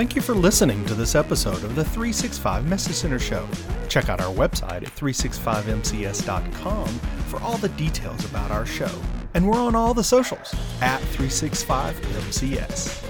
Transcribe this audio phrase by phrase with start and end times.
[0.00, 3.46] Thank you for listening to this episode of the 365 Message Center Show.
[3.90, 6.86] Check out our website at 365mcs.com
[7.28, 8.88] for all the details about our show.
[9.34, 13.04] And we're on all the socials at 365mcs.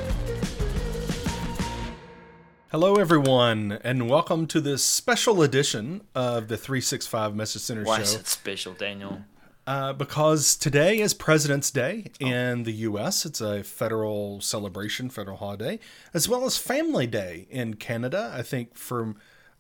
[2.73, 8.03] Hello, everyone, and welcome to this special edition of the 365 Message Center Why Show.
[8.03, 9.23] is it special, Daniel?
[9.71, 13.25] Uh, because today is President's Day in the U.S.
[13.25, 15.79] It's a federal celebration, federal holiday,
[16.13, 18.33] as well as Family Day in Canada.
[18.37, 19.15] I think for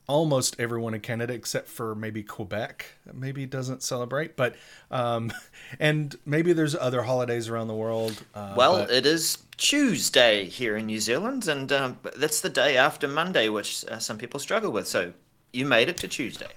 [0.09, 4.34] almost everyone in Canada, except for maybe Quebec, maybe doesn't celebrate.
[4.34, 4.56] But
[4.91, 5.33] um,
[5.78, 8.20] and maybe there's other holidays around the world.
[8.34, 12.77] Uh, Well, but- it is Tuesday here in New Zealand, and um, that's the day
[12.77, 14.88] after Monday, which uh, some people struggle with.
[14.88, 15.12] So
[15.52, 16.50] you made it to Tuesday.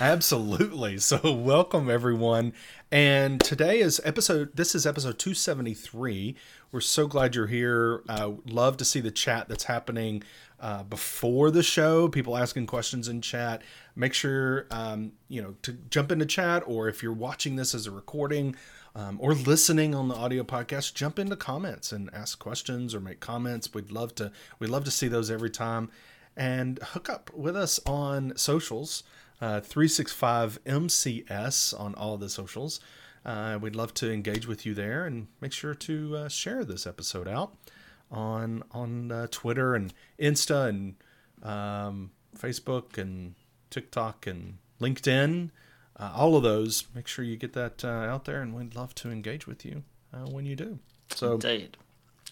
[0.00, 0.98] Absolutely.
[0.98, 2.52] So, welcome everyone.
[2.92, 6.36] And today is episode, this is episode 273.
[6.70, 8.04] We're so glad you're here.
[8.08, 10.22] Uh, love to see the chat that's happening
[10.60, 13.62] uh, before the show, people asking questions in chat.
[13.96, 17.88] Make sure, um, you know, to jump into chat, or if you're watching this as
[17.88, 18.54] a recording,
[18.94, 23.18] um, or listening on the audio podcast, jump into comments and ask questions or make
[23.18, 23.74] comments.
[23.74, 24.30] We'd love to.
[24.60, 25.90] We'd love to see those every time,
[26.36, 29.02] and hook up with us on socials.
[29.40, 32.80] Uh, 365 MCS on all the socials.
[33.24, 36.86] Uh, we'd love to engage with you there, and make sure to uh, share this
[36.86, 37.54] episode out
[38.10, 40.94] on on uh, Twitter and Insta and
[41.42, 43.34] um, Facebook and
[43.70, 45.50] TikTok and LinkedIn.
[45.96, 46.84] Uh, all of those.
[46.94, 49.82] Make sure you get that uh, out there, and we'd love to engage with you
[50.12, 50.78] uh, when you do.
[51.14, 51.76] So, Indeed.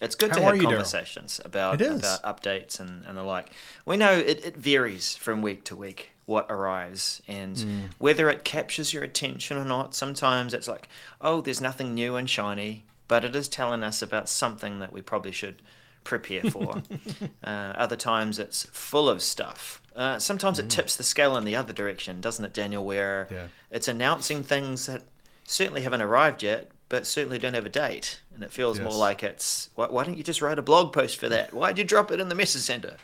[0.01, 3.49] It's good How to have conversations about, about updates and, and the like.
[3.85, 7.79] We know it, it varies from week to week what arrives and Hmm.
[7.97, 9.95] whether it captures your attention or not.
[9.95, 10.87] Sometimes it's like,
[11.21, 15.01] oh, there's nothing new and shiny, but it is telling us about something that we
[15.01, 15.61] probably should
[16.03, 16.83] prepare for.
[17.43, 19.81] uh, other times it's full of stuff.
[19.95, 22.85] Uh, sometimes it tips the scale in the other direction, doesn't it, Daniel?
[22.85, 23.27] Where.
[23.31, 23.47] Yeah.
[23.71, 25.03] it's announcing things that
[25.43, 28.21] certainly haven't arrived yet, but certainly don't have a date.
[28.33, 31.17] And it feels more like it's why, why don't you just write a blog post
[31.17, 31.53] for that?
[31.53, 32.97] Why'd you drop it in the message center?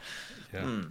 [0.54, 0.84] Yeah.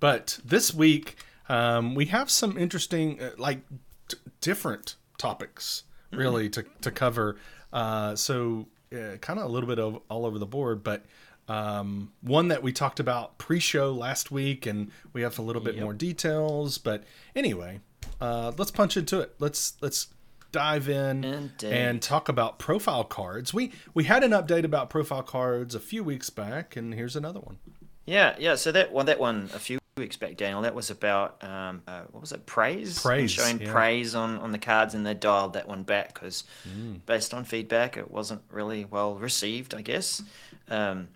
[0.00, 1.16] But this week,
[1.48, 3.60] um, we have some interesting, uh, like,
[4.08, 7.36] t- different topics really to, to cover.
[7.72, 11.04] Uh, so, uh, kind of a little bit of all over the board, but
[11.48, 15.62] um, one that we talked about pre show last week, and we have a little
[15.62, 16.78] bit more details.
[16.78, 17.80] But anyway,
[18.20, 19.34] uh, let's punch into it.
[19.38, 20.08] Let's, let's,
[20.52, 21.72] dive in Indeed.
[21.72, 23.52] and talk about profile cards.
[23.52, 27.40] We we had an update about profile cards a few weeks back and here's another
[27.40, 27.58] one.
[28.06, 28.54] Yeah, yeah.
[28.54, 32.02] So that one, that one, a few weeks back, Daniel, that was about um, uh,
[32.10, 32.46] what was it?
[32.46, 33.02] Praise.
[33.02, 33.70] Praise, Showing yeah.
[33.70, 37.00] praise on on the cards, and they dialed that one back because, Mm.
[37.04, 39.74] based on feedback, it wasn't really well received.
[39.74, 40.22] I guess,
[40.70, 41.08] um,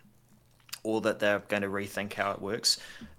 [0.82, 2.78] or that they're going to rethink how it works.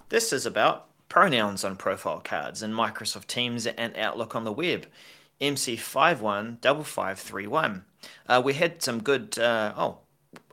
[0.10, 4.86] This is about pronouns on profile cards in Microsoft Teams and Outlook on the web.
[5.44, 7.84] MC515531.
[8.28, 9.38] Uh, we had some good.
[9.38, 10.00] Uh, oh,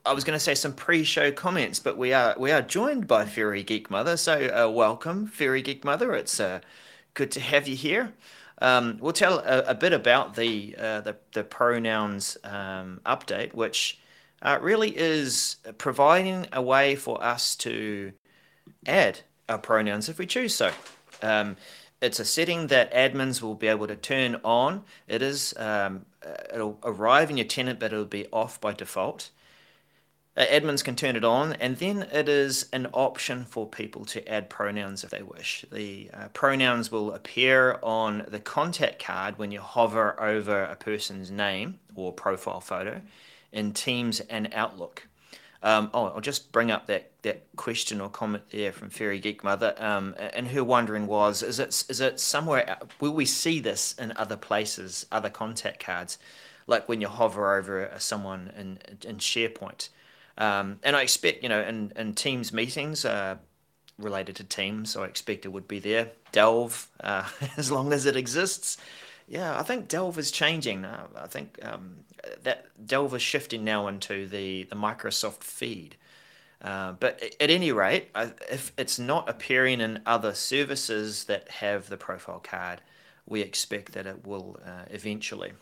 [0.04, 3.26] I was going to say some pre-show comments, but we are we are joined by
[3.26, 4.16] Fairy Geek Mother.
[4.16, 6.14] So uh, welcome, Fairy Geek Mother.
[6.14, 6.60] It's uh,
[7.14, 8.12] good to have you here.
[8.62, 13.98] Um, we'll tell a, a bit about the uh, the, the pronouns um, update, which
[14.42, 18.12] uh, really is providing a way for us to
[18.86, 20.72] add our pronouns if we choose so.
[21.22, 21.56] Um,
[22.00, 24.84] it's a setting that admins will be able to turn on.
[25.06, 26.06] It is um,
[26.52, 29.30] it'll arrive in your tenant, but it'll be off by default.
[30.36, 34.26] Uh, admins can turn it on, and then it is an option for people to
[34.28, 35.64] add pronouns if they wish.
[35.72, 41.30] The uh, pronouns will appear on the contact card when you hover over a person's
[41.30, 43.02] name or profile photo
[43.52, 45.08] in Teams and Outlook.
[45.62, 49.44] Um, oh, I'll just bring up that, that question or comment there from Fairy Geek
[49.44, 49.74] Mother.
[49.78, 52.78] Um, and her wondering was, is it is it somewhere?
[53.00, 56.18] Will we see this in other places, other contact cards,
[56.66, 59.90] like when you hover over someone in in SharePoint?
[60.38, 63.04] Um, and I expect, you know, in in Teams meetings.
[63.04, 63.36] Uh,
[63.98, 66.10] related to Teams, I expect it would be there.
[66.32, 68.78] Delve, uh, as long as it exists.
[69.30, 70.84] Yeah, I think Delve is changing.
[70.84, 71.98] Uh, I think um,
[72.42, 75.94] that Delve is shifting now into the, the Microsoft feed.
[76.60, 78.10] Uh, but at any rate,
[78.50, 82.80] if it's not appearing in other services that have the profile card,
[83.24, 85.52] we expect that it will uh, eventually.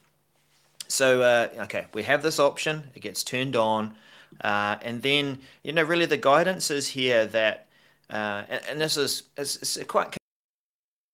[0.88, 3.94] So, uh, okay, we have this option, it gets turned on,
[4.41, 7.67] uh, and then, you know, really the guidance is here that,
[8.09, 10.17] uh, and, and this is it's, it's quite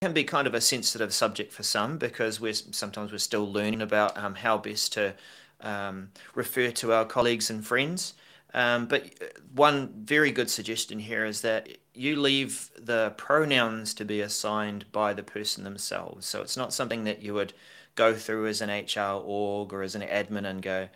[0.05, 3.81] can be kind of a sensitive subject for some because we're sometimes we're still learning
[3.81, 5.15] about um, how best to
[5.63, 8.13] um, refer to our colleagues and friends.
[8.53, 9.25] Um, but uh,
[9.55, 15.15] one very good suggestion here is that you leave the pronouns to be assigned by
[15.15, 16.27] the person themselves.
[16.27, 17.55] So it's not something that you would
[17.95, 20.91] go through as an HR org or as an admin and go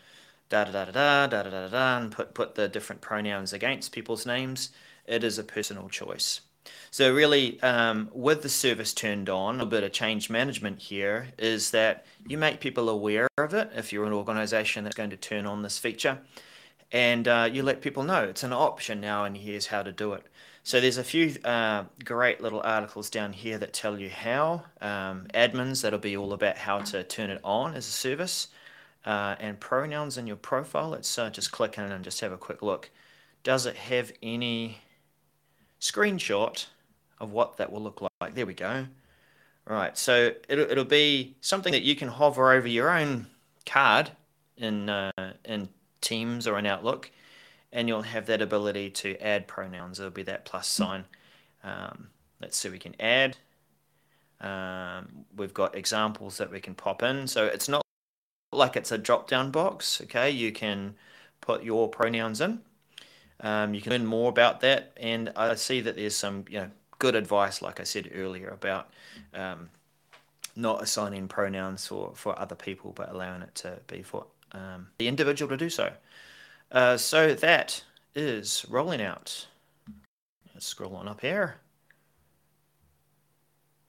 [0.50, 3.90] da da da da da da da da and put put the different pronouns against
[3.90, 4.68] people's names.
[5.06, 6.42] It is a personal choice.
[6.90, 11.70] So really, um, with the service turned on, a bit of change management here is
[11.72, 15.46] that you make people aware of it if you're an organization that's going to turn
[15.46, 16.18] on this feature,
[16.90, 20.14] and uh, you let people know it's an option now, and here's how to do
[20.14, 20.24] it.
[20.62, 24.64] So there's a few uh, great little articles down here that tell you how.
[24.80, 28.48] Um, admins, that'll be all about how to turn it on as a service.
[29.06, 32.36] Uh, and pronouns in your profile, let's uh, just click in and just have a
[32.36, 32.90] quick look.
[33.42, 34.78] Does it have any
[35.80, 36.66] screenshot
[37.20, 38.34] of what that will look like.
[38.34, 38.86] There we go.
[39.66, 43.26] Right, so it'll, it'll be something that you can hover over your own
[43.66, 44.10] card
[44.56, 45.12] in uh,
[45.44, 45.68] in
[46.00, 47.10] Teams or in Outlook,
[47.70, 50.00] and you'll have that ability to add pronouns.
[50.00, 51.04] It'll be that plus sign.
[51.62, 52.08] Um,
[52.40, 53.36] let's see, we can add.
[54.40, 57.26] Um, we've got examples that we can pop in.
[57.26, 57.82] So it's not
[58.52, 60.00] like it's a drop down box.
[60.04, 60.94] Okay, you can
[61.40, 62.60] put your pronouns in.
[63.40, 66.70] Um, you can learn more about that, and I see that there's some you know
[66.98, 68.90] good advice, like I said earlier, about
[69.32, 69.70] um,
[70.56, 75.08] not assigning pronouns for, for other people, but allowing it to be for um, the
[75.08, 75.92] individual to do so.
[76.72, 79.46] Uh, so that is rolling out.
[80.52, 81.56] Let's scroll on up here.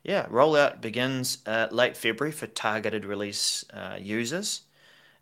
[0.04, 4.62] Yeah, rollout begins uh, late February for targeted release uh, users.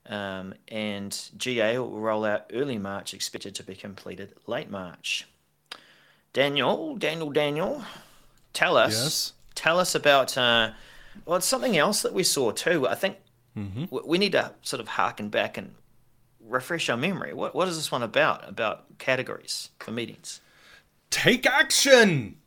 [0.09, 5.27] Um, and GA will roll out early March, expected to be completed late March.
[6.33, 7.83] Daniel, Daniel, Daniel,
[8.53, 9.33] tell us, Yes.
[9.55, 10.37] tell us about.
[10.37, 10.71] Uh,
[11.25, 12.87] well, it's something else that we saw too.
[12.87, 13.17] I think
[13.57, 13.85] Mm-hmm.
[14.07, 15.73] we need to sort of harken back and
[16.39, 17.33] refresh our memory.
[17.33, 18.47] What what is this one about?
[18.47, 20.41] About categories for meetings?
[21.09, 22.37] Take action.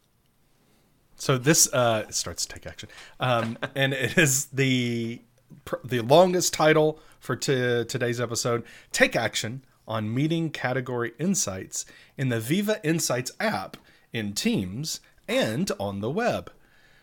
[1.16, 5.20] So this uh, starts to take action, um, and it is the
[5.64, 8.64] pr- the longest title for t- today's episode.
[8.92, 11.84] Take action on meeting category insights
[12.16, 13.76] in the Viva Insights app
[14.12, 16.52] in Teams and on the web.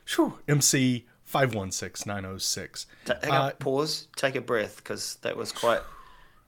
[0.06, 2.88] Phew, MC five one six nine zero six.
[3.06, 5.82] Ta- hang on, pause, take a breath, because that was quite.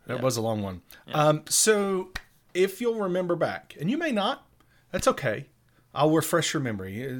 [0.07, 0.81] That was a long one.
[1.13, 2.09] Um, so,
[2.55, 4.47] if you'll remember back, and you may not,
[4.91, 5.45] that's okay.
[5.93, 7.05] I'll refresh your memory.
[7.09, 7.15] Uh,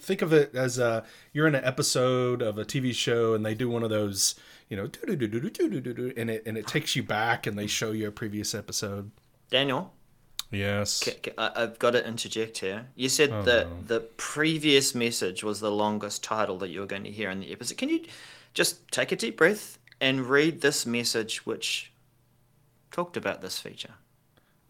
[0.00, 3.54] Think of it as uh, you're in an episode of a TV show, and they
[3.54, 4.36] do one of those,
[4.68, 8.12] you know, doo-doo-doo-doo-doo-doo-doo-doo, and it and it takes you back, and they show you a
[8.12, 9.10] previous episode.
[9.50, 9.92] Daniel,
[10.52, 10.92] Yes.
[10.92, 12.86] c- c- I- I've got to interject here.
[12.94, 17.04] You said Oh, that the previous message was the longest title that you were going
[17.04, 17.76] to hear in the episode.
[17.78, 18.04] Can you
[18.54, 21.90] just take a deep breath and read this message, which
[22.92, 23.94] talked about this feature?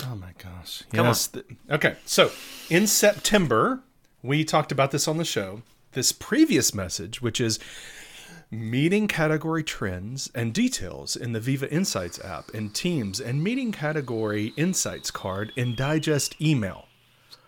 [0.04, 0.84] Oh my gosh.
[0.92, 1.28] Come yes.
[1.28, 1.96] th- okay.
[2.04, 2.30] So
[2.70, 3.80] in September,
[4.22, 5.62] we talked about this on the show.
[5.92, 7.58] This previous message, which is
[8.50, 14.52] meeting category trends and details in the Viva Insights app and Teams and meeting category
[14.56, 16.86] insights card in Digest email.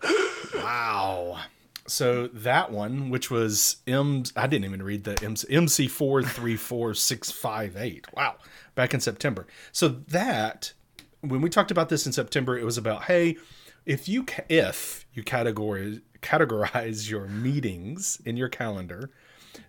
[0.55, 1.41] wow.
[1.87, 6.95] So that one, which was M, I didn't even read the MC four three four
[6.95, 8.07] six five eight.
[8.15, 8.37] Wow,
[8.75, 9.47] back in September.
[9.73, 10.73] So that
[11.21, 13.37] when we talked about this in September, it was about hey,
[13.87, 19.11] if you if you categorize categorize your meetings in your calendar,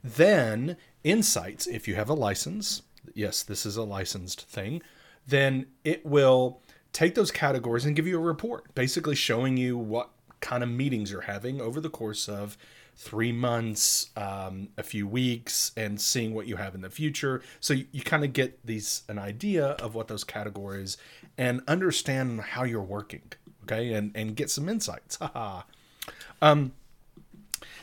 [0.04, 4.82] then insights if you have a license, yes, this is a licensed thing,
[5.28, 6.62] then it will
[6.94, 10.10] take those categories and give you a report, basically showing you what
[10.42, 12.58] kind of meetings you're having over the course of
[12.96, 17.42] three months, um, a few weeks, and seeing what you have in the future.
[17.60, 20.98] So you, you kind of get these an idea of what those categories
[21.38, 23.24] and understand how you're working.
[23.64, 25.18] Okay, and and get some insights.
[25.18, 25.64] Haha.
[26.42, 26.74] um,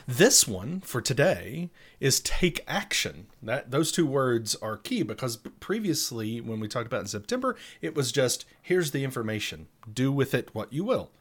[0.07, 3.27] this one for today is take action.
[3.41, 7.95] That those two words are key because previously when we talked about in September, it
[7.95, 9.67] was just here's the information.
[9.91, 11.11] Do with it what you will.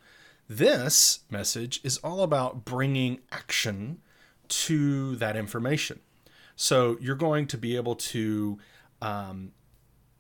[0.49, 3.99] This message is all about bringing action
[4.49, 6.01] to that information.
[6.57, 8.59] So you're going to be able to
[9.03, 9.53] um,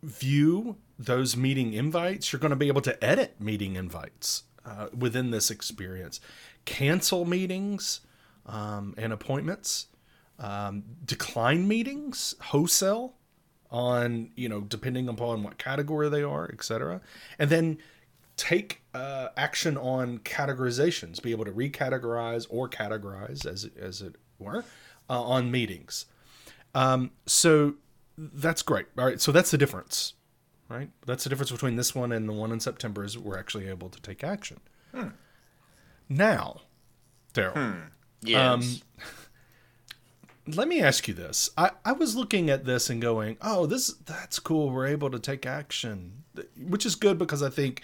[0.02, 2.30] view those meeting invites.
[2.30, 6.20] You're going to be able to edit meeting invites uh, within this experience,
[6.66, 8.02] cancel meetings
[8.44, 9.86] um, and appointments,
[10.38, 13.14] um, decline meetings, wholesale
[13.70, 17.00] on you know depending upon what category they are, etc.
[17.38, 17.78] And then
[18.38, 24.64] take uh, action on categorizations, be able to recategorize or categorize as as it were
[25.10, 26.06] uh, on meetings.
[26.74, 27.74] Um, so
[28.16, 28.86] that's great.
[28.96, 30.14] All right, so that's the difference
[30.68, 30.90] right?
[31.06, 33.88] That's the difference between this one and the one in September is we're actually able
[33.88, 34.60] to take action.
[36.08, 36.62] Now,
[37.32, 37.74] Darrell,
[38.22, 38.82] Yes.
[40.46, 41.50] let me ask you this.
[41.56, 44.70] I, I was looking at this and going, oh, this that's cool.
[44.70, 46.24] We're able to take action,
[46.56, 47.82] which is good because I think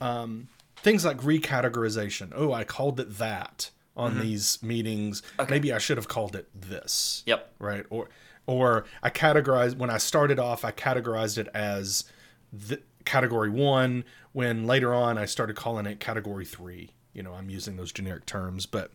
[0.00, 2.32] um, things like recategorization.
[2.34, 5.22] Oh, I called it that on these meetings.
[5.48, 7.22] Maybe I should have called it this.
[7.26, 7.52] Yep.
[7.58, 7.86] Right.
[7.90, 8.08] Or
[8.46, 10.64] or I categorized when I started off.
[10.64, 12.04] I categorized it as
[12.52, 14.04] the, category one.
[14.32, 16.90] When later on I started calling it category three.
[17.14, 18.90] You know, I'm using those generic terms, but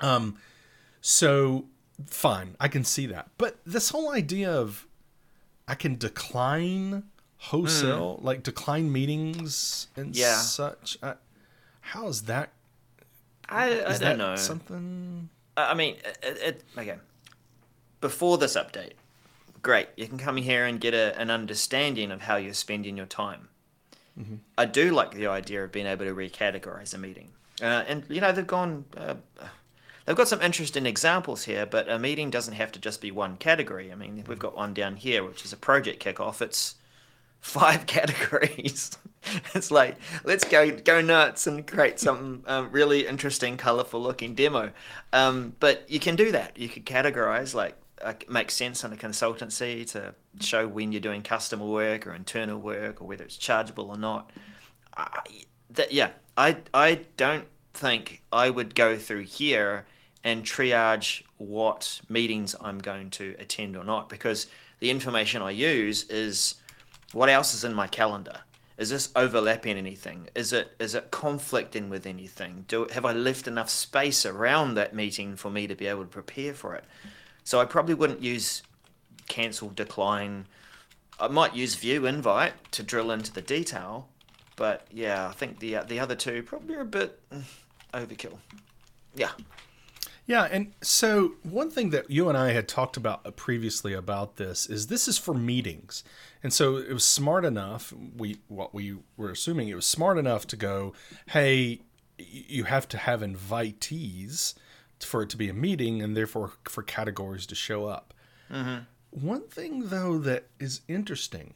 [0.00, 0.36] um,
[1.00, 1.66] so
[2.06, 3.28] fine, I can see that.
[3.38, 4.86] But this whole idea of
[5.68, 7.04] I can decline
[7.38, 10.36] wholesale, like decline meetings and Yeah.
[10.36, 10.98] such.
[11.02, 11.14] I,
[11.80, 12.50] how is that?
[13.48, 14.36] I, I Is don't that know.
[14.36, 15.28] something?
[15.56, 16.96] I I mean, it, it, okay.
[18.00, 18.92] Before this update,
[19.62, 19.88] great.
[19.96, 23.48] You can come here and get a, an understanding of how you're spending your time.
[24.58, 27.30] I do like the idea of being able to recategorize a meeting.
[27.62, 28.84] Uh, and, you know, they've gone.
[28.96, 29.14] Uh,
[30.04, 33.36] they've got some interesting examples here, but a meeting doesn't have to just be one
[33.36, 33.92] category.
[33.92, 36.42] I mean, we've got one down here, which is a project kickoff.
[36.42, 36.74] It's
[37.40, 38.96] five categories.
[39.54, 44.70] it's like let's go go nuts and create some um, really interesting, colorful looking demo.
[45.12, 46.58] Um, but you can do that.
[46.58, 51.22] You could categorize like uh, make sense on a consultancy to show when you're doing
[51.22, 54.30] customer work or internal work or whether it's chargeable or not.
[54.96, 55.20] I,
[55.70, 59.86] that yeah, I I don't think I would go through here
[60.24, 64.46] and triage what meetings I'm going to attend or not because
[64.80, 66.56] the information I use is
[67.12, 68.40] what else is in my calendar?
[68.76, 70.28] Is this overlapping anything?
[70.34, 72.64] Is it is it conflicting with anything?
[72.68, 76.08] Do have i left enough space around that meeting for me to be able to
[76.08, 76.84] prepare for it?
[77.44, 78.62] So i probably wouldn't use
[79.26, 80.46] cancel decline.
[81.18, 84.08] I might use view invite to drill into the detail
[84.56, 87.42] but yeah i think the the other two probably are a bit mm,
[87.92, 88.38] overkill.
[89.14, 89.30] Yeah.
[90.26, 94.66] Yeah, and so one thing that you and I had talked about previously about this
[94.66, 96.04] is this is for meetings.
[96.42, 100.46] And so it was smart enough, we what we were assuming it was smart enough
[100.48, 100.94] to go,
[101.26, 101.82] "Hey,
[102.18, 104.54] you have to have invitees
[105.00, 108.14] for it to be a meeting and therefore for categories to show up."
[108.50, 108.84] Mm-hmm.
[109.10, 111.54] One thing though that is interesting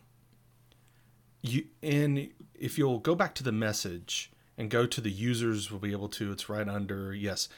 [1.42, 5.80] you and if you'll go back to the message and go to the users will
[5.80, 7.48] be able to it's right under yes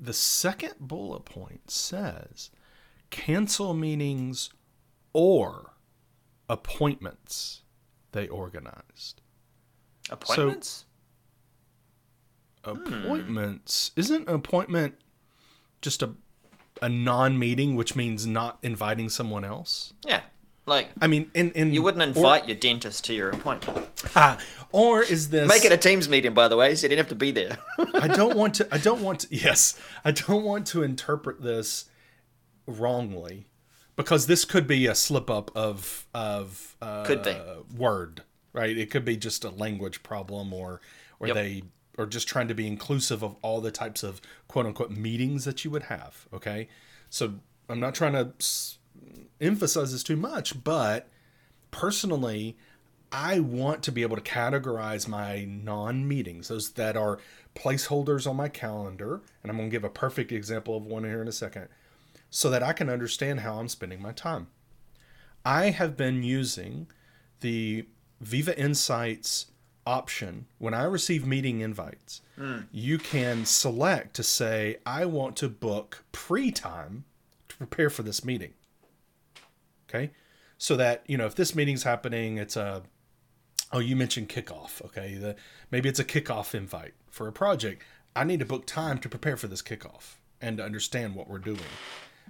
[0.00, 2.50] the second bullet point says
[3.10, 4.50] cancel meetings
[5.12, 5.73] or
[6.48, 7.62] appointments
[8.12, 9.22] they organized.
[10.10, 10.84] Appointments?
[12.62, 13.90] Appointments.
[13.96, 14.94] Isn't an appointment
[15.82, 16.14] just a
[16.82, 19.92] a non-meeting which means not inviting someone else?
[20.04, 20.22] Yeah
[20.66, 23.86] like i mean in, in you wouldn't or- invite your dentist to your appointment.
[24.16, 24.38] Ah,
[24.72, 27.08] or is this make it a teams meeting by the way so you didn't have
[27.08, 27.58] to be there.
[27.94, 28.68] I don't want to.
[28.72, 29.28] I don't want to.
[29.34, 31.86] Yes, I don't want to interpret this
[32.66, 33.46] wrongly,
[33.96, 37.36] because this could be a slip up of of uh, Could be.
[37.76, 38.22] word,
[38.52, 38.76] right?
[38.76, 40.80] It could be just a language problem, or
[41.20, 41.36] or Yep.
[41.36, 41.62] they
[41.96, 45.64] are just trying to be inclusive of all the types of quote unquote meetings that
[45.64, 46.26] you would have.
[46.32, 46.68] Okay,
[47.08, 47.34] so
[47.68, 48.78] I'm not trying to s-
[49.40, 51.08] emphasize this too much, but
[51.70, 52.56] personally,
[53.12, 57.18] I want to be able to categorize my non meetings, those that are
[57.54, 59.22] placeholders on my calendar.
[59.42, 61.68] And I'm going to give a perfect example of one here in a second
[62.34, 64.48] so that I can understand how I'm spending my time.
[65.44, 66.88] I have been using
[67.38, 67.86] the
[68.20, 69.52] Viva Insights
[69.86, 72.22] option when I receive meeting invites.
[72.34, 72.62] Hmm.
[72.72, 77.04] You can select to say, I want to book pre time
[77.50, 78.54] to prepare for this meeting.
[79.88, 80.10] Okay.
[80.58, 82.82] So that, you know, if this meeting's happening, it's a,
[83.72, 84.84] oh, you mentioned kickoff.
[84.86, 85.14] Okay.
[85.14, 85.36] The,
[85.70, 87.84] maybe it's a kickoff invite for a project.
[88.16, 91.38] I need to book time to prepare for this kickoff and to understand what we're
[91.38, 91.60] doing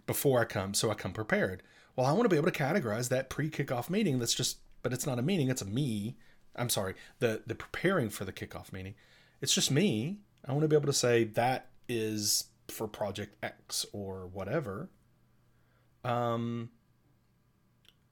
[0.07, 1.63] before I come so I come prepared.
[1.97, 4.93] Well, I want to be able to categorize that pre kickoff meeting that's just, but
[4.93, 6.17] it's not a meeting, it's a me.
[6.57, 8.95] I'm sorry, the, the preparing for the kickoff meeting.
[9.41, 10.19] It's just me.
[10.47, 14.89] I want to be able to say that is for project X or whatever.
[16.05, 16.71] Um,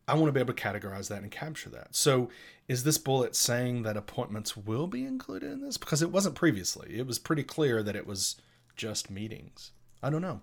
[0.09, 1.95] I want to be able to categorize that and capture that.
[1.95, 2.29] So,
[2.69, 5.77] is this bullet saying that appointments will be included in this?
[5.77, 6.99] Because it wasn't previously.
[6.99, 8.37] It was pretty clear that it was
[8.77, 9.73] just meetings.
[10.03, 10.41] I don't know.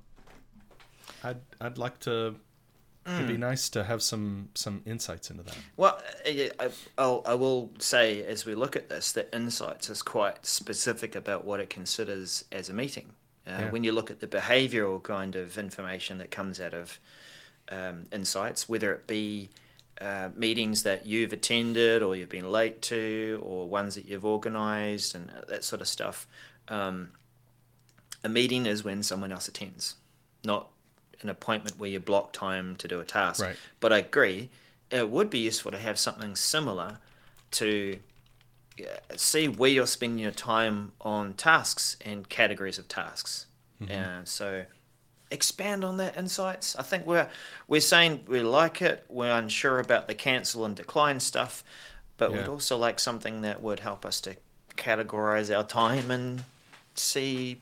[1.24, 2.36] I'd I'd like to.
[3.06, 5.58] It'd be nice to have some some insights into that.
[5.78, 10.04] Well, I, I, I'll, I will say as we look at this that Insights is
[10.04, 13.14] quite specific about what it considers as a meeting.
[13.48, 13.72] Uh, Yeah.
[13.72, 17.00] When you look at the behavioural kind of information that comes out of
[17.72, 19.50] um, Insights, whether it be
[20.00, 25.16] uh, meetings that you've attended or you've been late to or ones that you've organized
[25.16, 26.28] and that sort of stuff.
[26.68, 27.10] Um,
[28.24, 29.96] a meeting is when someone else attends,
[30.44, 30.70] not
[31.22, 33.42] an appointment where you block time to do a task.
[33.42, 33.56] Right.
[33.80, 34.50] But I agree,
[34.90, 36.98] it would be useful to have something similar
[37.52, 38.00] to
[38.80, 38.86] uh,
[39.16, 43.48] see where you're spending your time on tasks and categories of tasks.
[43.82, 44.22] Mm-hmm.
[44.22, 44.66] Uh, so
[45.32, 46.76] expand on that insights.
[46.76, 47.30] I think we're
[47.68, 49.06] we're saying we like it.
[49.10, 51.64] We're unsure about the cancel and decline stuff,
[52.18, 52.38] but yeah.
[52.38, 54.36] we'd also like something that would help us to
[54.76, 56.44] categorize our time and
[56.96, 57.62] see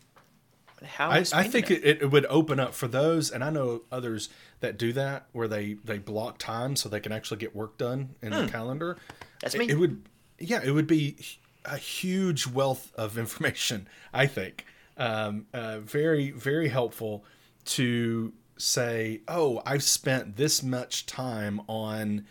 [0.83, 1.09] how.
[1.09, 1.83] I, I think it.
[1.83, 4.29] It, it would open up for those, and I know others
[4.59, 8.15] that do that where they they block time so they can actually get work done
[8.21, 8.45] in mm.
[8.45, 8.97] the calendar.
[9.41, 9.65] That's me.
[9.65, 10.03] It, it would,
[10.39, 11.17] yeah, it would be
[11.65, 13.87] a huge wealth of information.
[14.13, 14.65] I think
[14.97, 17.25] um, uh, very very helpful
[17.65, 22.25] to say, oh, I've spent this much time on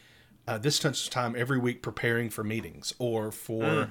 [0.48, 3.90] uh, this much time every week preparing for meetings or for mm.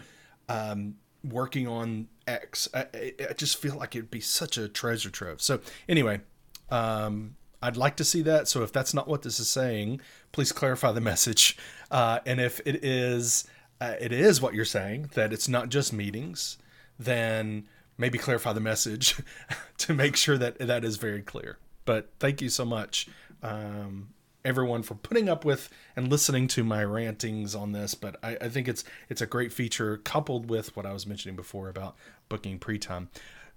[0.50, 0.96] um,
[1.30, 2.68] working on X.
[2.74, 5.42] I, I, just feel like it'd be such a treasure trove.
[5.42, 6.22] So anyway,
[6.70, 8.48] um, I'd like to see that.
[8.48, 10.02] So if that's not what this is saying,
[10.32, 11.58] please clarify the message.
[11.92, 13.48] Uh, and if it is,
[13.82, 16.58] uh, it is what you're saying that it's not just meetings,
[16.98, 17.68] then
[17.98, 19.16] maybe clarify the message
[19.78, 21.58] to make sure that that is very clear.
[21.86, 23.08] But thank you so much,
[23.44, 24.10] um,
[24.46, 27.96] everyone, for putting up with and listening to my rantings on this.
[27.96, 31.36] But I, I think it's it's a great feature coupled with what I was mentioning
[31.36, 31.96] before about
[32.30, 33.10] booking pre-time.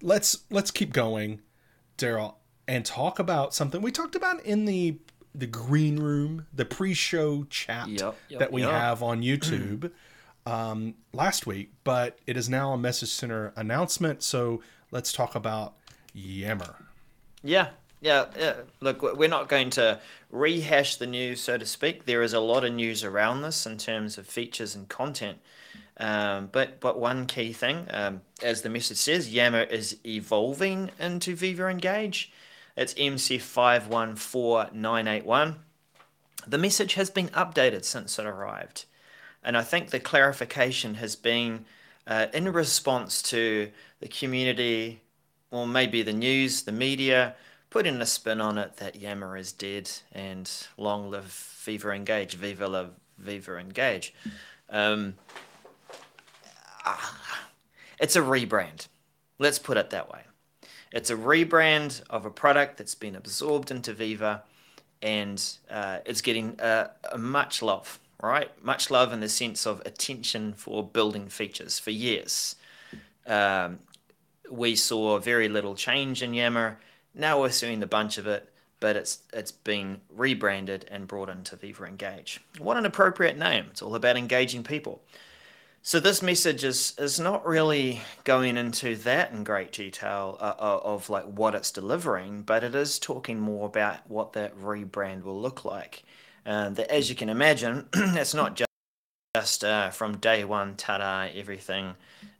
[0.02, 1.40] Let's let's keep going,
[1.96, 4.98] Darrell, and talk about something we talked about in the
[5.34, 8.70] the green room, the pre-show chat yep, yep, that we yep.
[8.72, 9.92] have on YouTube
[10.46, 14.22] um, last week, but it is now a Message Center announcement.
[14.22, 15.76] So let's talk about
[16.12, 16.76] Yammer.
[17.42, 17.68] Yeah,
[18.00, 18.54] yeah, yeah.
[18.80, 20.00] Look, we're not going to
[20.30, 22.04] rehash the news, so to speak.
[22.04, 25.38] There is a lot of news around this in terms of features and content.
[25.98, 31.34] Um, but but one key thing, um, as the message says, Yammer is evolving into
[31.34, 32.32] Viva Engage.
[32.76, 35.56] It's MC five one four nine eight one.
[36.46, 38.84] The message has been updated since it arrived.
[39.42, 41.64] And I think the clarification has been
[42.06, 45.00] uh, in response to the community,
[45.50, 47.34] or maybe the news, the media,
[47.70, 51.24] putting a spin on it that Yammer is dead and long live
[51.64, 52.86] Viva Engage, Viva la
[53.18, 54.14] Viva Engage.
[54.70, 55.14] Um,
[58.00, 58.88] it's a rebrand.
[59.38, 60.20] Let's put it that way.
[60.92, 64.42] It's a rebrand of a product that's been absorbed into Viva
[65.02, 68.50] and uh, it's getting a much love right?
[68.64, 72.56] Much love in the sense of attention for building features for years.
[73.26, 73.80] Um,
[74.50, 76.78] we saw very little change in Yammer.
[77.14, 81.56] Now we're seeing a bunch of it, but it's it's been rebranded and brought into
[81.56, 82.40] Viva Engage.
[82.58, 83.66] What an appropriate name!
[83.70, 85.02] It's all about engaging people.
[85.82, 90.80] So this message is is not really going into that in great detail uh, uh
[90.84, 95.40] of like what it's delivering, but it is talking more about what that rebrand will
[95.40, 96.04] look like.
[96.44, 98.70] Uh, that, as you can imagine, it's not just,
[99.36, 101.94] just uh, from day one, ta-da, everything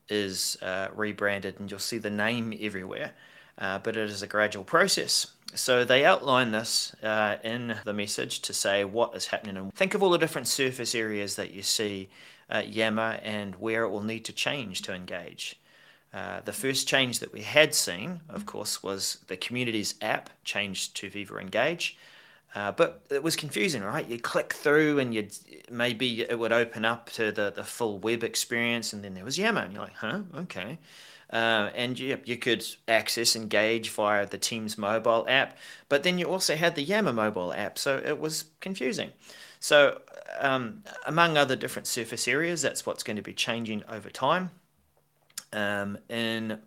[0.09, 3.13] is uh, rebranded and you'll see the name everywhere.
[3.59, 5.27] Uh, but it is a gradual process.
[5.55, 9.57] So they outline this uh, in the message to say what is happening.
[9.57, 12.09] And think of all the different surface areas that you see
[12.49, 15.59] at Yammer and where it will need to change to engage.
[16.15, 20.97] Uh, the first change that we had seen, of course, was the communities app changed
[20.97, 21.99] to Viva Engage.
[22.55, 24.09] Uh, but it was confusing, right?
[24.09, 25.37] You click through and you'd
[25.71, 29.39] maybe it would open up to the, the full web experience, and then there was
[29.39, 30.79] Yammer, and you're like, huh, okay.
[31.31, 36.27] Uh, and you, you could access Engage via the Teams mobile app, but then you
[36.27, 39.13] also had the Yammer mobile app, so it was confusing.
[39.61, 40.01] So,
[40.41, 44.51] um, among other different surface areas, that's what's going to be changing over time.
[45.53, 46.61] Um, in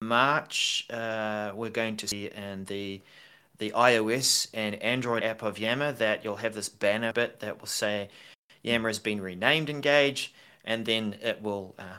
[0.00, 3.00] March, uh, we're going to see in the
[3.58, 7.66] the iOS and Android app of Yammer that you'll have this banner bit that will
[7.66, 8.10] say
[8.62, 11.98] Yammer has been renamed Engage, and then it will uh,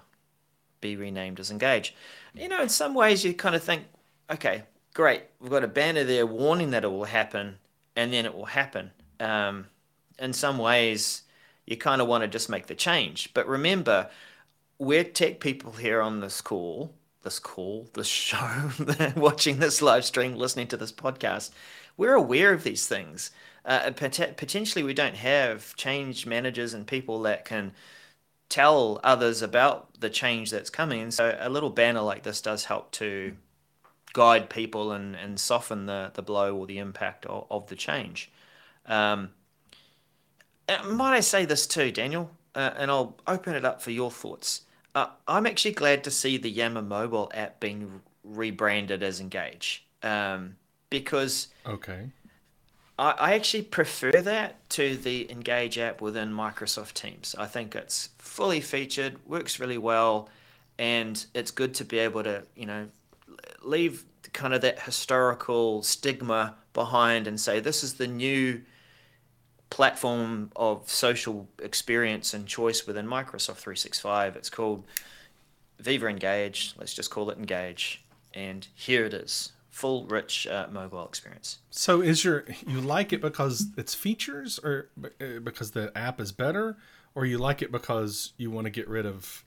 [0.82, 1.96] be renamed as Engage.
[2.34, 3.84] You know, in some ways, you kind of think,
[4.32, 4.64] okay,
[4.94, 7.58] great, we've got a banner there warning that it will happen,
[7.96, 8.92] and then it will happen.
[9.20, 9.68] Um,
[10.20, 11.24] in some ways,
[11.66, 13.34] you kind of want to just make the change.
[13.34, 14.10] But remember,
[14.80, 16.94] we're tech people here on this call
[17.28, 18.72] this call, this show,
[19.18, 21.52] watching this live stream, listening to this podcast,
[21.98, 23.32] we're aware of these things.
[23.66, 27.74] Uh, pot- potentially, we don't have change managers and people that can
[28.50, 31.12] tell others about the change that's coming.
[31.12, 33.36] So, a little banner like this does help to
[34.14, 38.32] guide people and, and soften the, the blow or the impact of, of the change.
[38.86, 39.30] Um,
[40.70, 42.32] uh, might I say this too, Daniel?
[42.56, 44.62] Uh, and I'll open it up for your thoughts.
[44.96, 50.56] Uh, I'm actually glad to see the Yammer mobile app being rebranded as Engage um,
[50.90, 52.10] because Okay.
[52.98, 57.36] I, I actually prefer that to the Engage app within Microsoft Teams.
[57.38, 60.30] I think it's fully featured, works really well,
[60.80, 62.88] and it's good to be able to, you know,
[63.62, 68.62] leave kind of that historical stigma behind and say this is the new
[69.70, 74.36] platform of social experience and choice within Microsoft 365.
[74.36, 74.86] It's called
[75.80, 76.74] Viva Engage.
[76.78, 78.04] Let's just call it Engage.
[78.34, 81.60] And here it is full, rich uh, mobile experience.
[81.70, 86.32] So is your you like it because it's features or uh, because the app is
[86.32, 86.78] better
[87.14, 89.44] or you like it because you want to get rid of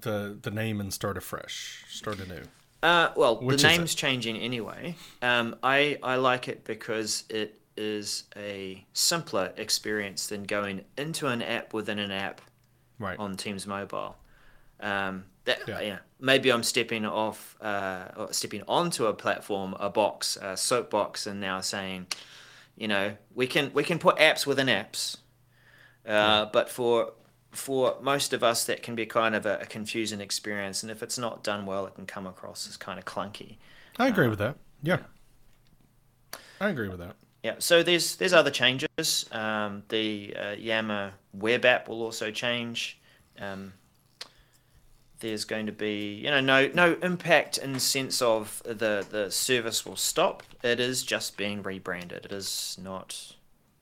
[0.00, 2.42] the the name and start afresh, start anew?
[2.80, 3.70] Uh, well, Which the it?
[3.70, 4.94] name's changing anyway.
[5.20, 11.42] Um, I I like it because it is a simpler experience than going into an
[11.42, 12.40] app within an app
[13.00, 13.18] Right.
[13.18, 14.16] on Teams Mobile.
[14.80, 15.80] Um, that Yeah.
[15.80, 15.98] yeah.
[16.20, 21.40] maybe I'm stepping off, uh, or stepping onto a platform, a box, a soapbox, and
[21.40, 22.06] now saying,
[22.76, 25.16] you know, we can we can put apps within apps,
[26.06, 27.12] uh, but for
[27.52, 31.02] for most of us, that can be kind of a, a confusing experience, and if
[31.02, 33.56] it's not done well, it can come across as kind of clunky.
[33.98, 34.56] I agree with that.
[34.82, 34.98] Yeah.
[36.60, 37.16] I agree with that.
[37.42, 39.26] Yeah, so there's there's other changes.
[39.30, 42.98] Um, the uh, Yammer web app will also change.
[43.38, 43.72] Um,
[45.20, 49.30] there's going to be you know no no impact in the sense of the the
[49.30, 50.42] service will stop.
[50.62, 52.26] It is just being rebranded.
[52.26, 53.34] It is not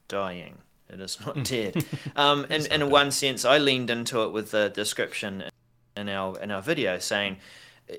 [0.09, 0.59] dying.
[0.88, 1.85] It is not dead.
[2.16, 5.44] um, and, and in one sense, I leaned into it with the description
[5.97, 7.38] in our in our video saying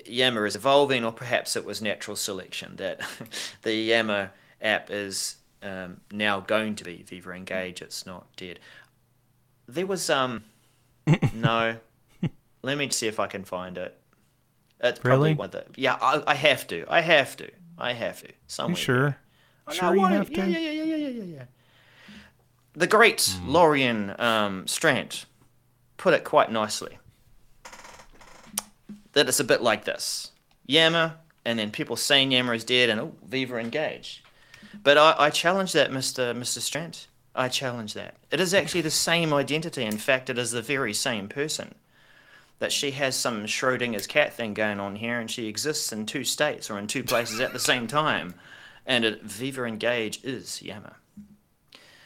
[0.04, 3.00] Yammer is evolving, or perhaps it was natural selection that
[3.62, 7.82] the Yammer app is um, now going to be Viva Engage.
[7.82, 8.58] It's not dead.
[9.68, 10.44] There was um
[11.34, 11.76] no.
[12.66, 13.96] Let me see if I can find it.
[14.80, 15.34] It's probably Really?
[15.34, 15.96] one that yeah.
[16.00, 16.84] I, I have to.
[16.88, 17.50] I have to.
[17.78, 18.32] I have to.
[18.46, 18.76] Somewhere.
[18.76, 19.16] You sure?
[19.68, 20.50] Oh, Sure no, you have yeah, to?
[20.50, 21.44] Yeah, yeah, yeah, yeah, yeah, yeah.
[22.74, 25.24] The great Loryan um, Strant
[25.96, 26.98] put it quite nicely.
[29.12, 30.32] That it's a bit like this:
[30.66, 34.22] Yammer, and then people saying Yammer is dead, and oh, Viva engage.
[34.82, 37.06] But I, I challenge that, Mister Mister Strant.
[37.34, 38.16] I challenge that.
[38.30, 39.84] It is actually the same identity.
[39.84, 41.74] In fact, it is the very same person.
[42.58, 46.24] That she has some Schrodinger's cat thing going on here, and she exists in two
[46.24, 48.34] states or in two places at the same time.
[48.86, 50.96] And it, Viva Engage is Yammer.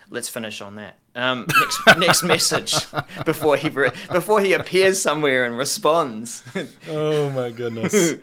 [0.09, 0.99] Let's finish on that.
[1.15, 2.75] Um, next, next message
[3.25, 6.43] before he re- before he appears somewhere and responds.
[6.89, 8.15] Oh my goodness.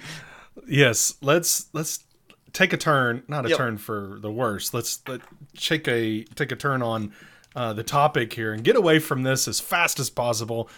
[0.67, 2.03] yes, let's let's
[2.51, 3.57] take a turn, not a Yep.
[3.57, 4.73] turn for the worse.
[4.73, 5.21] Let's let
[5.55, 7.13] take a take a turn on
[7.55, 10.69] uh, the topic here and get away from this as fast as possible.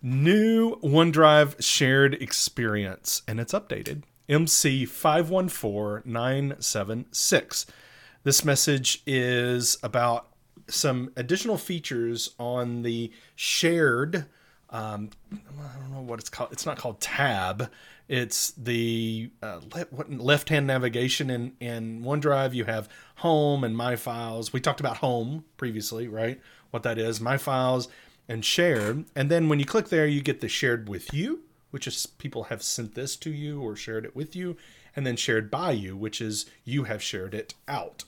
[0.00, 4.02] New OneDrive shared experience, and it's updated.
[4.28, 7.66] MC five one four nine seven six.
[8.24, 10.28] This message is about
[10.68, 14.26] some additional features on the shared
[14.70, 16.52] um, I don't know what it's called.
[16.52, 17.70] It's not called tab.
[18.06, 19.60] It's the uh,
[20.08, 22.54] left-hand navigation in in OneDrive.
[22.54, 24.52] You have Home and My Files.
[24.52, 26.40] We talked about Home previously, right?
[26.70, 27.88] What that is, My Files
[28.28, 29.06] and Shared.
[29.16, 32.44] And then when you click there, you get the Shared with You, which is people
[32.44, 34.56] have sent this to you or shared it with you,
[34.94, 38.04] and then Shared by You, which is you have shared it out.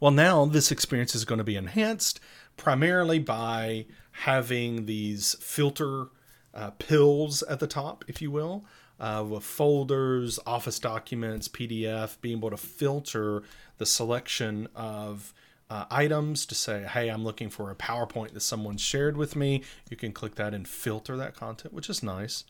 [0.00, 2.20] Well, now this experience is going to be enhanced
[2.56, 6.06] primarily by having these filter
[6.54, 8.64] uh, pills at the top, if you will,
[9.00, 13.42] uh, with folders, office documents, PDF, being able to filter
[13.78, 15.32] the selection of
[15.70, 19.62] uh, items to say, hey, I'm looking for a PowerPoint that someone shared with me.
[19.90, 22.44] You can click that and filter that content, which is nice.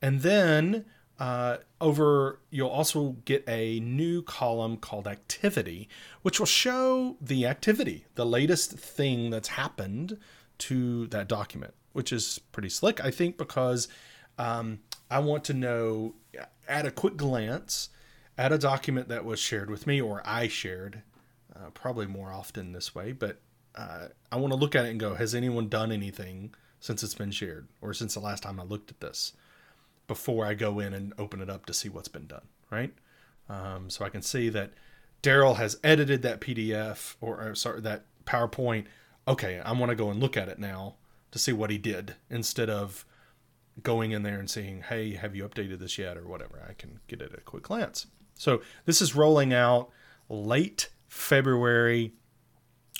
[0.00, 0.84] And then
[1.20, 5.88] uh, over, you'll also get a new column called activity,
[6.22, 10.18] which will show the activity, the latest thing that's happened
[10.58, 13.86] to that document, which is pretty slick, I think, because
[14.36, 16.14] um, I want to know
[16.66, 17.90] at a quick glance
[18.36, 21.02] at a document that was shared with me or I shared,
[21.62, 23.40] uh, probably more often this way, but
[23.74, 27.14] uh, I want to look at it and go, has anyone done anything since it's
[27.14, 29.32] been shared or since the last time I looked at this?
[30.06, 32.92] before I go in and open it up to see what's been done, right?
[33.48, 34.72] Um, so I can see that
[35.22, 38.84] Darrell has edited that PDF or, or sorry that PowerPoint.
[39.26, 40.96] Okay, I want to go and look at it now
[41.30, 43.06] to see what he did instead of
[43.82, 46.62] going in there and seeing, hey, have you updated this yet or whatever.
[46.68, 48.06] I can get it at a quick glance.
[48.34, 49.88] So this is rolling out
[50.28, 52.10] late February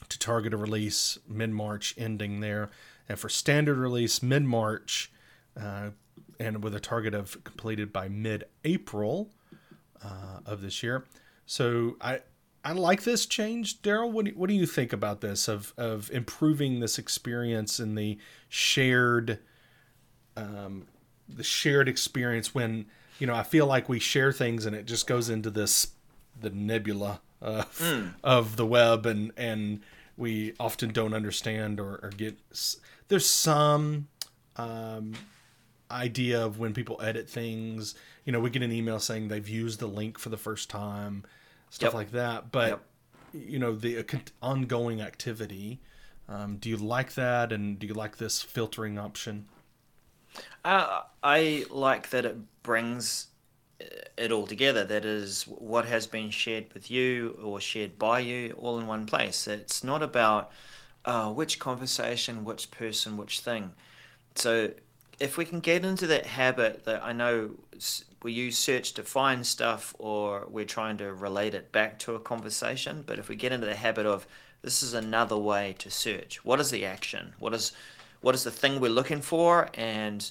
[0.06, 2.68] to target a release mid March, ending there,
[3.08, 5.10] and for standard release mid March,
[5.58, 5.88] uh,
[6.38, 9.30] and with a target of completed by mid April
[10.04, 11.06] uh, of this year.
[11.46, 12.20] So I.
[12.64, 14.12] I like this change, Darrell.
[14.12, 18.18] What do, what do you think about this of, of improving this experience and the
[18.48, 19.40] shared
[20.36, 20.86] um,
[21.28, 22.86] the shared experience when
[23.18, 25.88] you know I feel like we share things and it just goes into this
[26.40, 28.14] the nebula of, mm.
[28.22, 29.80] of the web and and
[30.16, 32.38] we often don't understand or, or get
[33.08, 34.08] there's some
[34.56, 35.14] um,
[35.90, 39.80] idea of when people edit things you know we get an email saying they've used
[39.80, 41.24] the link for the first time
[41.70, 41.94] stuff yep.
[41.94, 42.82] like that but yep.
[43.32, 45.80] you know the uh, ongoing activity
[46.28, 49.46] um, do you like that and do you like this filtering option
[50.64, 53.28] uh, I like that it brings
[54.16, 54.84] it all together.
[54.84, 59.06] That is what has been shared with you or shared by you all in one
[59.06, 59.46] place.
[59.46, 60.50] It's not about
[61.04, 63.72] uh, which conversation, which person, which thing.
[64.34, 64.70] So
[65.18, 67.50] if we can get into that habit that I know
[68.22, 72.20] we use search to find stuff or we're trying to relate it back to a
[72.20, 74.26] conversation, but if we get into the habit of
[74.62, 76.44] this is another way to search.
[76.44, 77.34] What is the action?
[77.38, 77.72] What is
[78.20, 80.30] what is the thing we're looking for and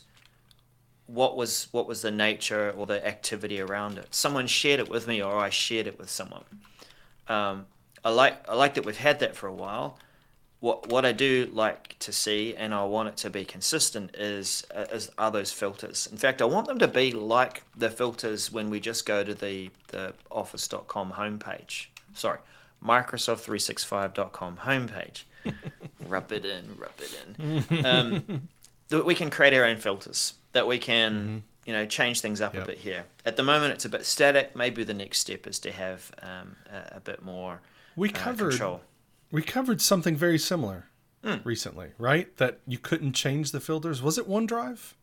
[1.13, 4.13] what was what was the nature or the activity around it.
[4.13, 6.43] Someone shared it with me, or I shared it with someone.
[7.27, 7.65] Um,
[8.03, 9.97] I like I like that we've had that for a while.
[10.59, 14.65] What what I do like to see, and I want it to be consistent, is
[14.73, 16.07] uh, is are those filters.
[16.11, 19.33] In fact, I want them to be like the filters when we just go to
[19.33, 21.87] the the Office.com homepage.
[22.13, 22.39] Sorry,
[22.83, 25.23] Microsoft365.com homepage.
[26.07, 27.85] rub it in, rub it in.
[27.85, 28.47] Um,
[28.91, 31.37] we can create our own filters that we can mm-hmm.
[31.65, 32.63] you know change things up yep.
[32.63, 33.05] a bit here.
[33.25, 34.55] At the moment, it's a bit static.
[34.55, 37.61] Maybe the next step is to have um, a, a, bit more.
[37.95, 38.81] We uh, covered control.
[39.31, 40.87] we covered something very similar
[41.23, 41.43] mm.
[41.43, 42.35] recently, right?
[42.37, 44.01] That you couldn't change the filters.
[44.01, 44.93] Was it OneDrive?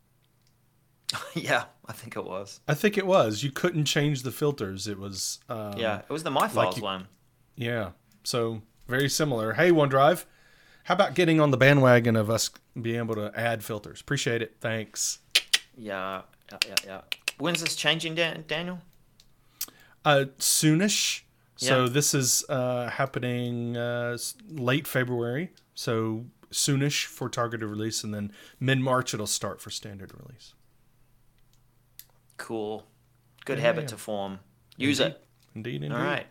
[1.34, 2.60] yeah, I think it was.
[2.68, 3.42] I think it was.
[3.42, 4.86] You couldn't change the filters.
[4.86, 5.38] It was.
[5.48, 7.08] Um, yeah, it was the My Files like you, one.
[7.56, 7.90] Yeah,
[8.24, 9.54] so very similar.
[9.54, 10.24] Hey, OneDrive,
[10.88, 14.00] how about getting on the bandwagon of us being able to add filters?
[14.00, 14.56] Appreciate it.
[14.58, 15.18] Thanks.
[15.76, 17.00] Yeah, yeah, yeah, yeah.
[17.36, 18.78] When's this changing, Dan- Daniel?
[20.02, 21.20] Uh, soonish.
[21.56, 24.16] So this is uh, happening uh,
[24.48, 25.50] late February.
[25.74, 30.54] So soonish for targeted release, and then mid March it'll start for standard release.
[32.38, 32.86] Cool.
[33.44, 33.88] Good yeah, habit yeah.
[33.88, 34.38] to form.
[34.78, 35.12] Use indeed.
[35.12, 35.24] it.
[35.54, 35.92] Indeed, indeed.
[35.92, 36.26] All right.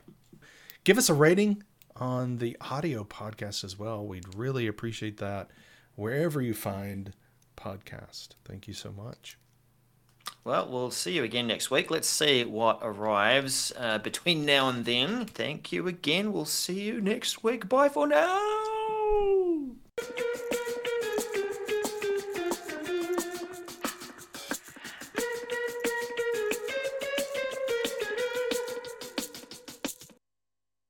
[0.84, 1.62] Give us a rating
[2.00, 4.06] on the audio podcast as well.
[4.06, 5.50] We'd really appreciate that
[5.96, 7.14] wherever you find
[7.56, 8.30] podcast.
[8.46, 9.38] Thank you so much.
[10.44, 11.92] Well, we'll see you again next week.
[11.92, 15.26] Let's see what arrives uh, between now and then.
[15.26, 16.32] Thank you again.
[16.32, 17.68] We'll see you next week.
[17.68, 19.72] Bye for now.